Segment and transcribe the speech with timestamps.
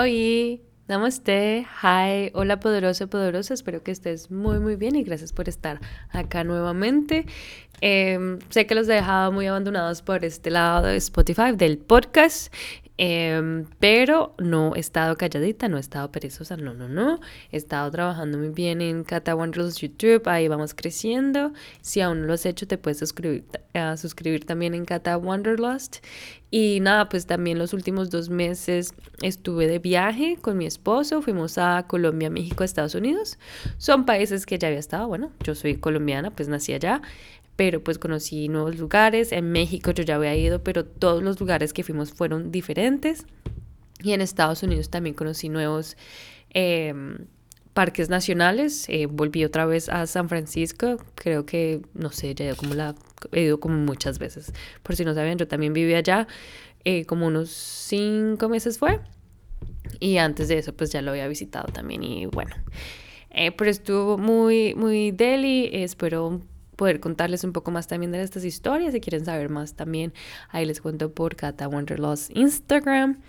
[0.00, 5.48] Hoy, namaste, hi, hola poderoso, poderosa, espero que estés muy muy bien y gracias por
[5.48, 7.26] estar acá nuevamente.
[7.80, 12.54] Em, sé que los he dejado muy abandonados por este lado de Spotify del podcast
[13.00, 17.20] Em, pero no he estado calladita, no he estado perezosa, no, no, no.
[17.52, 21.52] He estado trabajando muy bien en Cata Wanderlust YouTube, ahí vamos creciendo.
[21.80, 25.98] Si aún no lo has hecho, te puedes suscribir, a suscribir también en Cata Wanderlust.
[26.50, 31.58] Y nada, pues también los últimos dos meses estuve de viaje con mi esposo, fuimos
[31.58, 33.38] a Colombia, México, Estados Unidos.
[33.76, 37.02] Son países que ya había estado, bueno, yo soy colombiana, pues nací allá
[37.58, 39.32] pero pues conocí nuevos lugares.
[39.32, 43.26] En México yo ya había ido, pero todos los lugares que fuimos fueron diferentes.
[44.00, 45.96] Y en Estados Unidos también conocí nuevos
[46.50, 47.26] em,
[47.74, 48.88] parques nacionales.
[48.88, 50.98] Eh, volví otra vez a San Francisco.
[51.16, 52.94] Creo que, no sé, ya he ido como, la,
[53.32, 54.52] he ido como muchas veces.
[54.84, 56.28] Por si no sabían, yo también viví allá.
[56.84, 59.00] Eh, como unos cinco meses fue.
[59.98, 62.04] Y antes de eso, pues ya lo había visitado también.
[62.04, 62.54] Y bueno,
[63.30, 65.68] eh, pero estuvo muy, muy deli.
[65.72, 66.40] espero
[66.78, 68.92] poder contarles un poco más también de estas historias.
[68.92, 70.14] Si quieren saber más también,
[70.48, 73.20] ahí les cuento por Cata Wanderlust Instagram.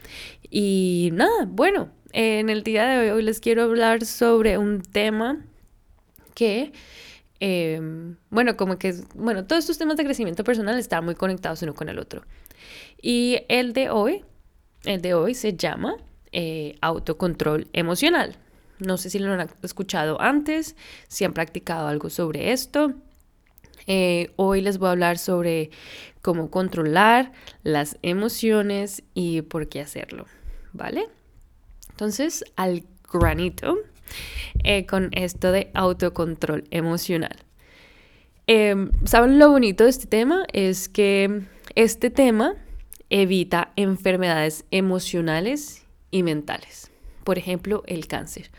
[0.51, 5.43] Y nada, bueno, en el día de hoy, les quiero hablar sobre un tema
[6.35, 6.73] que,
[7.39, 11.73] em, bueno, como que, bueno, todos estos temas de crecimiento personal están muy conectados uno
[11.73, 12.21] con el otro.
[13.01, 14.23] Y el de hoy,
[14.85, 15.95] el de hoy se llama
[16.31, 18.37] eh, autocontrol emocional.
[18.77, 20.75] No sé si lo han escuchado antes,
[21.07, 22.93] si han practicado algo sobre esto.
[23.91, 25.71] Eh, hoy les voy a hablar sobre
[26.21, 27.31] cómo controlar
[27.63, 30.27] las emociones y por qué hacerlo,
[30.73, 31.07] ¿vale?
[31.89, 33.79] Entonces, al granito
[34.63, 37.35] eh, con esto de autocontrol emocional.
[38.45, 40.45] Em, ¿Saben lo bonito de este tema?
[40.53, 41.41] Es que
[41.73, 42.53] este tema
[43.09, 46.91] evita enfermedades emocionales y mentales.
[47.23, 48.51] Por ejemplo, el cáncer.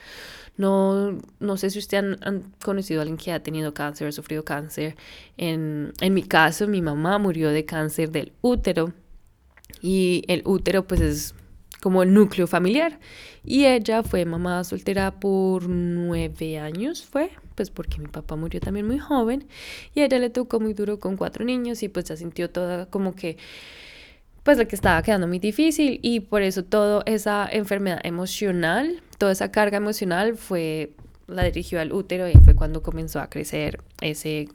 [0.61, 4.45] No, no sé si ustedes han, conocido a alguien que ha tenido cáncer, ha sufrido
[4.45, 4.95] cáncer.
[5.39, 8.93] En, en mi caso, mi mamá murió de cáncer del útero
[9.81, 11.35] y el útero pues es
[11.81, 13.01] como el núcleo familiar.
[13.43, 18.87] Y ella fue mamá soltera por nueve años, fue, pues porque mi papá murió también
[18.87, 19.47] muy joven.
[19.95, 22.85] Y a ella le tocó muy duro con cuatro niños y pues se sintió toda
[22.85, 23.39] como que,
[24.43, 26.01] pues lo que estaba quedando muy difícil.
[26.03, 30.95] Y por eso toda esa enfermedad emocional toda esa carga emocional fue,
[31.27, 34.49] la dirigió al útero y fue cuando comenzó a crecer ese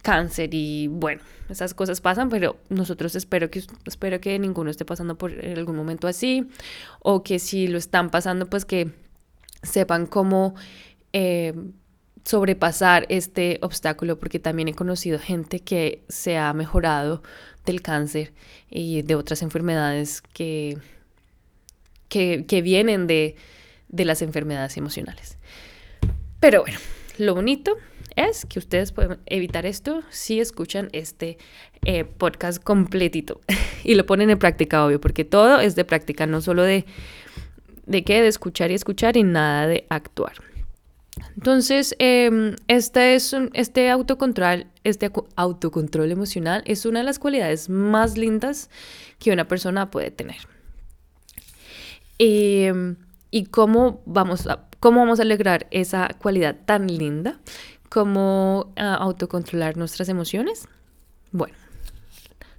[0.00, 5.18] cáncer y bueno, esas cosas pasan, pero nosotros espero que, espero que ninguno esté pasando
[5.18, 6.48] por algún momento así
[7.00, 8.92] o que si lo están pasando, pues que
[9.62, 10.54] sepan cómo
[11.12, 11.52] eh,
[12.24, 17.22] sobrepasar este obstáculo, porque también he conocido gente que se ha mejorado
[17.64, 18.32] del cáncer
[18.70, 20.78] y de otras enfermedades que,
[22.08, 23.36] que vienen de,
[23.88, 25.38] de las enfermedades emocionales.
[26.40, 26.78] Pero bueno,
[27.18, 27.76] lo bonito
[28.16, 31.38] es que ustedes pueden evitar esto si escuchan este
[31.84, 33.40] eh, podcast completito
[33.84, 36.84] y lo ponen en práctica, obvio, porque todo es de práctica, no solo de,
[37.86, 40.34] de qué, de escuchar y escuchar y nada de actuar.
[41.36, 48.16] Entonces, em, este, es este autocontrol, este autocontrol emocional es una de las cualidades más
[48.16, 48.70] lindas
[49.18, 50.36] que una persona puede tener.
[52.18, 52.96] Em,
[53.30, 57.40] y cómo vamos a, cómo vamos a lograr esa cualidad tan linda
[57.88, 60.68] como ah, autocontrolar nuestras emociones.
[61.30, 61.54] Bueno,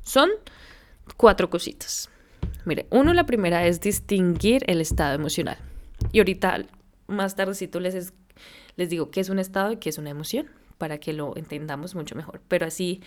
[0.04, 0.30] son
[1.18, 2.10] cuatro cositas.
[2.66, 5.58] Mire, uno, la primera es distinguir el estado emocional.
[6.12, 6.66] Y ahorita,
[7.08, 8.14] más tardecito, les,
[8.76, 11.96] les digo qué es un estado y qué es una emoción, para que lo entendamos
[11.96, 12.42] mucho mejor.
[12.48, 13.02] Pero así,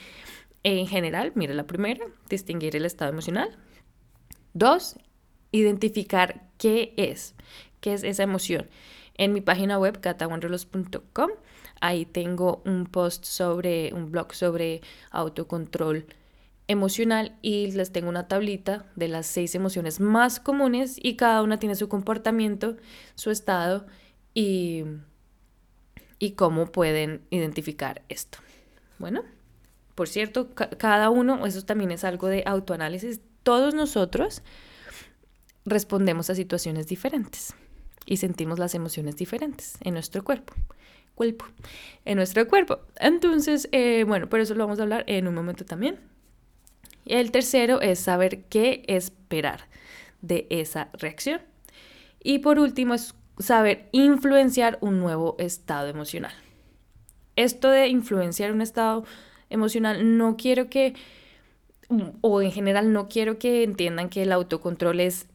[0.63, 3.57] en general, mire, la primera, distinguir el estado emocional.
[4.55, 4.97] Dos,
[5.53, 7.35] identificar qué es,
[7.81, 8.69] qué es esa emoción.
[9.15, 11.31] En mi página web, catawanderlos.com,
[11.81, 14.81] ahí tengo un post sobre, un blog sobre
[15.11, 16.07] autocontrol
[16.69, 21.59] emocional y les tengo una tablita de las seis emociones más comunes y cada una
[21.59, 22.77] tiene su comportamiento,
[23.15, 23.87] su estado
[24.35, 24.85] y,
[26.19, 28.39] y cómo pueden identificar esto.
[28.99, 29.25] Bueno,
[29.95, 34.43] por cierto, cada uno, eso también es algo de autoanálisis, todos nosotros
[35.65, 37.55] respondemos a situaciones diferentes
[38.07, 40.55] y sentimos las emociones diferentes en nuestro cuerpo.
[41.15, 41.47] Cuerpo.
[42.05, 42.81] En nuestro cuerpo.
[43.01, 45.99] Entonces, eh, bueno, por eso lo vamos a hablar en un momento también.
[47.07, 49.69] El tercero es saber qué esperar
[50.21, 51.41] de esa reacción.
[52.23, 56.33] Y por último es saber influenciar un nuevo estado emocional.
[57.37, 59.05] Esto de influenciar un estado
[59.51, 60.95] emocional, no quiero que,
[62.21, 65.27] o en general no quiero que entiendan que el autocontrol es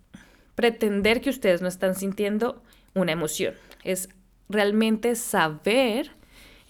[0.55, 2.61] pretender que ustedes no están sintiendo
[2.93, 3.53] una emoción.
[3.83, 4.09] Es
[4.49, 6.11] realmente saber,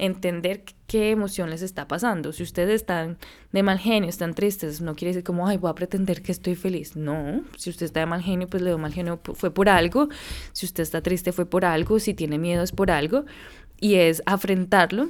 [0.01, 2.33] entender qué emoción les está pasando.
[2.33, 3.19] Si ustedes están
[3.51, 6.55] de mal genio, están tristes, no quiere decir como, ay, voy a pretender que estoy
[6.55, 6.95] feliz.
[6.95, 10.09] No, si usted está de mal genio, pues le dio mal genio, fue por algo.
[10.53, 11.99] Si usted está triste, fue por algo.
[11.99, 13.25] Si tiene miedo, es por algo.
[13.79, 15.09] Y es afrontarlo.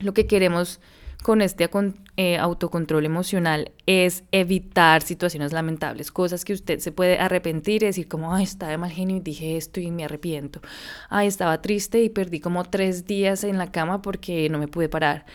[0.00, 0.80] Lo que queremos
[1.22, 1.68] con este
[2.16, 8.08] eh, autocontrol emocional es evitar situaciones lamentables, cosas que usted se puede arrepentir y decir
[8.08, 10.60] como, ay, estaba de mal genio y dije esto y me arrepiento.
[11.08, 14.88] Ay, estaba triste y perdí como tres días en la cama porque no me pude
[14.88, 15.26] parar.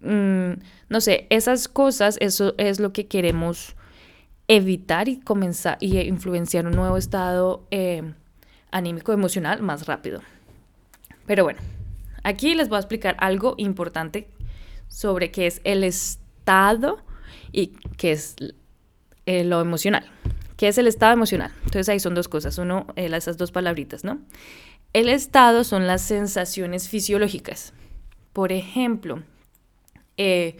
[0.00, 0.52] Mm,
[0.88, 3.76] no sé, esas cosas, eso es lo que queremos
[4.48, 8.02] evitar y comenzar y influenciar un nuevo estado eh,
[8.70, 10.20] anímico emocional más rápido.
[11.26, 11.60] Pero bueno,
[12.22, 14.28] aquí les voy a explicar algo importante
[14.92, 16.98] sobre qué es el estado
[17.50, 18.36] y qué es
[19.24, 20.04] eh, lo emocional.
[20.56, 21.50] ¿Qué es el estado emocional?
[21.64, 24.20] Entonces ahí son dos cosas, uno, eh, esas dos palabritas, ¿no?
[24.92, 27.72] El estado son las sensaciones fisiológicas.
[28.34, 29.22] Por ejemplo,
[30.18, 30.58] eh,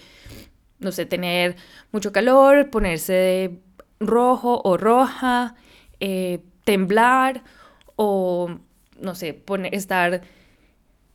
[0.78, 1.56] no sé, tener
[1.92, 3.60] mucho calor, ponerse
[4.00, 5.54] rojo o roja,
[6.64, 7.44] temblar
[7.94, 8.58] o,
[8.98, 10.22] no sé, poner, estar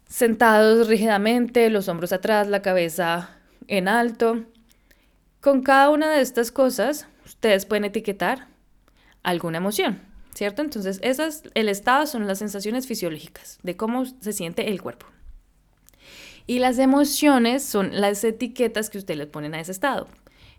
[0.07, 3.37] sentados rígidamente, los hombros atrás, la cabeza
[3.67, 4.45] en alto.
[5.41, 8.47] Con cada una de estas cosas, ustedes pueden etiquetar
[9.23, 10.01] alguna emoción,
[10.33, 10.61] ¿cierto?
[10.61, 15.05] Entonces, esas, el estado son las sensaciones fisiológicas de cómo se siente el cuerpo.
[16.45, 20.07] Y las emociones son las etiquetas que ustedes le ponen a ese estado.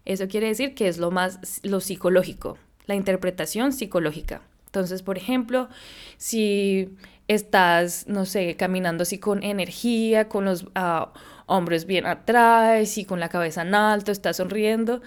[0.05, 4.43] Eso quiere decir que es lo más, lo psicológico, la interpretación psicológica.
[4.79, 5.69] Entonces, por ejemplo,
[6.17, 6.91] si
[7.27, 11.13] estás, no sé, caminando así con energía, con los ah,
[11.47, 15.03] hombros bien atrás y con la cabeza en alto, estás sonriendo,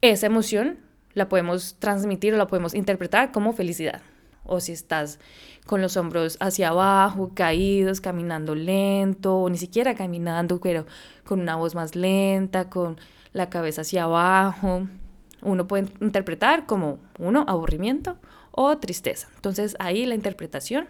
[0.00, 0.78] esa emoción
[1.14, 4.02] la podemos transmitir o la podemos interpretar como felicidad.
[4.44, 5.18] O si estás
[5.66, 10.86] con los hombros hacia abajo, caídos, caminando lento, o ni siquiera caminando, pero
[11.24, 12.96] con una voz más lenta, con
[13.32, 14.86] la cabeza hacia abajo,
[15.42, 18.16] uno puede interpretar como, uno, aburrimiento
[18.56, 19.28] o tristeza.
[19.36, 20.88] Entonces ahí la interpretación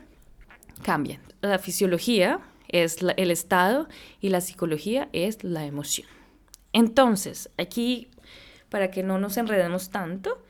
[0.82, 1.20] cambian.
[1.42, 3.88] La fisiología es el estado
[4.20, 6.08] y la psicología es la emoción.
[6.72, 8.08] Entonces, aquí,
[8.68, 10.42] para que no nos enredemos tanto,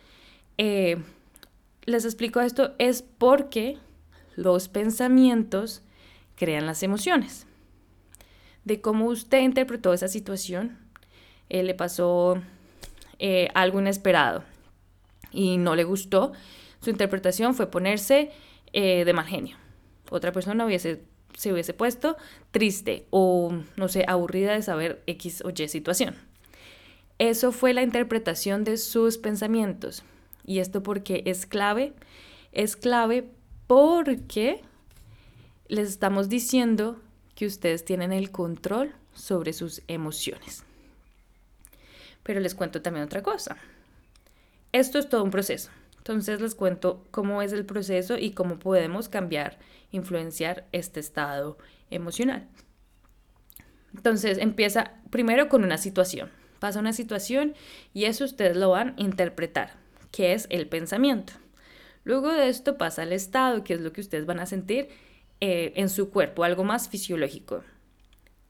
[0.58, 0.98] eh,
[1.84, 3.78] les explico esto, es porque
[4.34, 5.82] los pensamientos
[6.36, 7.46] crean las emociones.
[8.64, 10.78] De cómo usted interpretó esa situación,
[11.48, 12.42] eh, le pasó
[13.18, 14.42] eh, algo inesperado
[15.30, 16.32] y no le gustó,
[16.80, 18.30] su interpretación fue ponerse
[18.72, 19.56] de mal genio
[20.10, 21.02] otra persona hubiese,
[21.34, 22.16] se hubiese puesto
[22.50, 26.14] triste o, no sé, aburrida de saber X o Y situación.
[27.18, 30.02] Eso fue la interpretación de sus pensamientos.
[30.44, 31.94] Y esto porque es clave,
[32.52, 33.28] es clave
[33.66, 34.60] porque
[35.68, 37.00] les estamos diciendo
[37.34, 40.62] que ustedes tienen el control sobre sus emociones.
[42.22, 43.56] Pero les cuento también otra cosa.
[44.72, 45.70] Esto es todo un proceso.
[46.06, 49.58] Entonces les cuento cómo es el proceso y cómo podemos cambiar,
[49.90, 51.58] influenciar este estado
[51.90, 52.46] emocional.
[53.92, 56.30] Entonces empieza primero con una situación.
[56.60, 57.54] Pasa una situación
[57.92, 59.72] y eso ustedes lo van a interpretar,
[60.12, 61.32] que es el pensamiento.
[62.04, 64.90] Luego de esto pasa el estado, que es lo que ustedes van a sentir
[65.40, 67.64] eh, en su cuerpo, algo más fisiológico.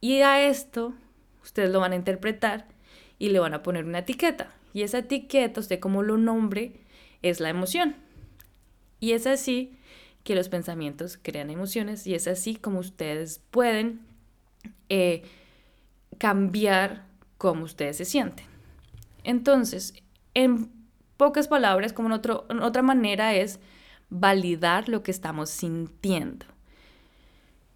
[0.03, 0.93] Y a esto
[1.43, 2.67] ustedes lo van a interpretar
[3.19, 4.53] y le van a poner una etiqueta.
[4.75, 6.85] Y esa etiqueta, usted como lo nombre,
[7.29, 7.97] es la emoción.
[9.01, 9.77] Y es así
[10.25, 14.01] que los pensamientos crean emociones y es así como ustedes pueden
[14.89, 15.23] eh,
[16.19, 17.07] cambiar
[17.39, 18.47] cómo ustedes se sienten.
[19.23, 19.95] Entonces,
[20.35, 20.71] en
[21.17, 23.61] pocas palabras, como en, otra manera es
[24.11, 26.47] validar lo que estamos sintiendo.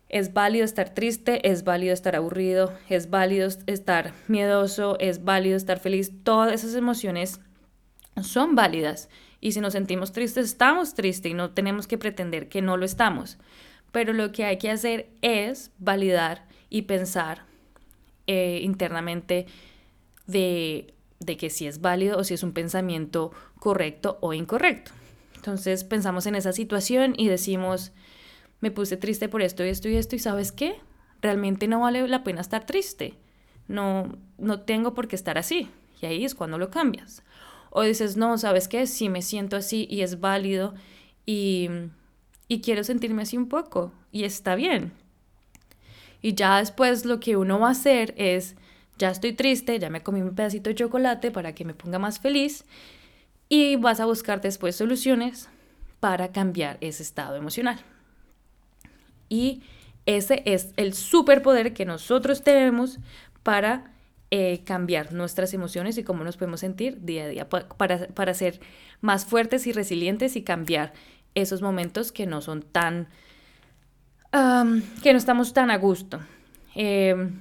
[0.09, 5.79] Es válido estar triste, es válido estar aburrido, es válido estar miedoso, es válido estar
[5.79, 6.11] feliz.
[6.25, 7.41] Todas esas emociones
[8.21, 9.09] son válidas
[9.41, 12.85] y si nos sentimos tristes, estamos tristes y no tenemos que pretender que no lo
[12.85, 13.39] estamos.
[13.93, 17.45] Pero lo que hay que hacer es validar y pensar
[18.27, 19.47] eh, internamente
[20.27, 24.93] de, de que si es válido o si es un pensamiento correcto o incorrecto.
[25.35, 27.93] Entonces pensamos en esa situación y decimos,
[28.61, 30.77] me puse triste por esto y esto y esto y sabes qué,
[31.23, 33.15] realmente no vale la pena estar triste.
[33.67, 35.71] No, no tengo por qué estar así.
[36.03, 37.23] Y ahí es cuando lo cambias.
[37.71, 38.87] O dices, no, ¿sabes qué?
[38.87, 40.75] Sí, me siento así y es válido
[41.25, 41.69] y,
[42.49, 44.93] y quiero sentirme así un poco y está bien.
[46.23, 48.57] Y ya después lo que uno va a hacer es,
[48.99, 52.19] ya estoy triste, ya me comí un pedacito de chocolate para que me ponga más
[52.19, 52.65] feliz
[53.49, 55.49] y vas a buscar después soluciones
[56.01, 57.79] para cambiar ese estado emocional.
[59.29, 59.63] Y
[60.07, 62.99] ese es el superpoder que nosotros tenemos
[63.43, 63.93] para
[64.31, 68.61] eh, cambiar nuestras emociones y cómo nos podemos sentir día a día, para, para ser
[69.01, 70.93] más fuertes y resilientes y cambiar
[71.35, 73.09] esos momentos que no son tan,
[74.33, 76.21] que no estamos tan a gusto.
[76.75, 77.41] Em,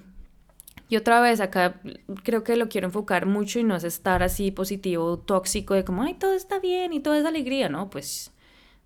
[0.90, 1.80] y otra vez acá
[2.24, 6.02] creo que lo quiero enfocar mucho y no es estar así positivo, tóxico, de como,
[6.02, 7.90] ay, todo está bien y todo es alegría, ¿no?
[7.92, 8.32] Pues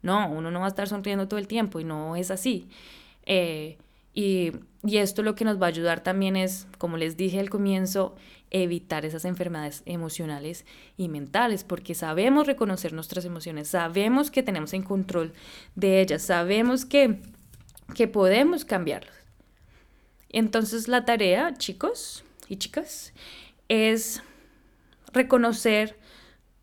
[0.01, 2.67] no, uno no va a estar sonriendo todo el tiempo y no es así.
[3.25, 3.77] Eh,
[4.13, 4.51] y,
[4.83, 8.15] y, esto lo que nos va a ayudar también es, como les dije al comienzo,
[8.53, 10.65] evitar esas enfermedades emocionales
[10.95, 15.33] y mentales, porque sabemos reconocer nuestras emociones, sabemos que tenemos en control
[15.75, 17.19] de ellas, sabemos que,
[17.95, 19.15] que podemos cambiarlas.
[20.29, 23.13] Entonces la tarea, chicos y chicas,
[23.69, 24.21] es
[25.13, 25.97] reconocer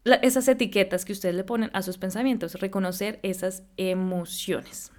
[0.05, 4.93] esas etiquetas que ustedes le ponen a sus pensamientos, reconocer esas emociones.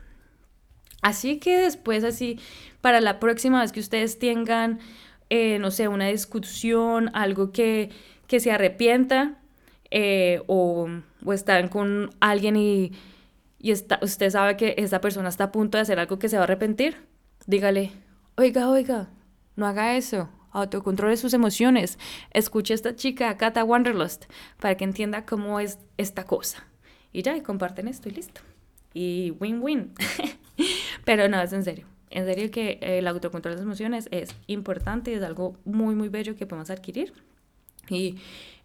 [1.02, 2.40] Así que después, así,
[2.82, 4.80] para la próxima vez que ustedes tengan,
[5.30, 7.90] eh, no sé, una discusión, algo que,
[8.28, 9.40] que se arrepienta,
[9.90, 10.88] eh, o,
[11.26, 12.94] o, están con alguien y,
[13.60, 16.38] y está, usted sabe que esa persona está a punto de hacer algo que se
[16.38, 16.98] va a arrepentir,
[17.46, 17.92] dígale,
[18.38, 19.10] oiga, oiga,
[19.56, 21.98] no haga eso, autocontrole sus emociones,
[22.32, 24.26] escuche a esta chica, Kata Wanderlust,
[24.60, 26.66] para que entienda cómo es esta cosa.
[27.14, 28.42] Y ya, y comparten esto y listo.
[28.94, 29.94] Y win-win.
[31.06, 31.86] Pero no, es en serio.
[32.10, 36.36] En serio que el autocontrol de las emociones es importante, es algo muy, muy bello
[36.36, 37.14] que podemos adquirir.
[37.90, 38.18] Y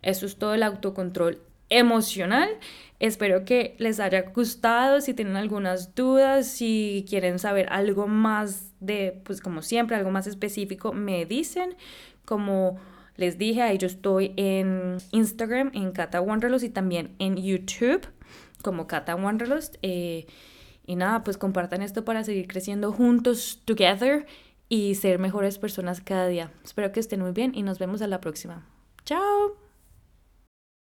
[0.02, 2.49] eso es todo el autocontrol emocional.
[2.99, 5.00] Espero que les haya gustado.
[5.00, 10.26] Si tienen algunas dudas, si quieren saber algo más de, pues como siempre, algo más
[10.26, 11.76] específico, me dicen.
[12.25, 12.78] Como
[13.16, 18.07] les dije, ahí yo estoy en Instagram, en Cata Wanderlust y también en YouTube
[18.62, 19.76] como Cata Wanderlust.
[19.83, 20.26] Eh,
[20.87, 24.26] y nada, pues compartan esto para seguir creciendo juntos, together,
[24.69, 26.50] y ser mejores personas cada día.
[26.64, 28.66] Espero que estén muy bien y nos vemos a la próxima.
[29.05, 29.65] Chao.